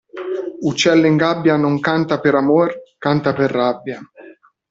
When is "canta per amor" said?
1.79-2.75